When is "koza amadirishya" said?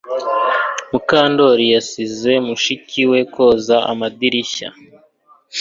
3.33-4.69